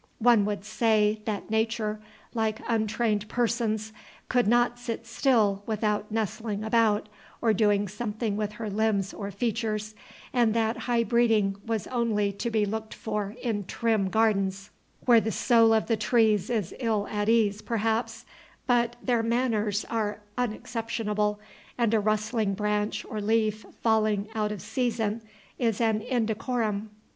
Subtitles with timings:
[0.17, 1.99] One would say, that Nature,
[2.33, 3.93] like untrained persons,
[4.29, 7.07] could not sit still without nestling about
[7.39, 9.93] or doing something with her limbs or features,
[10.33, 14.71] and that high breeding was only to be looked for in trim gardens,
[15.05, 18.25] where the soul of the trees is ill at ease perhaps,
[18.65, 21.39] but their manners are unexceptionable,
[21.77, 25.21] and a rustling branch or leaf falling out of season
[25.59, 26.89] is an indecorum.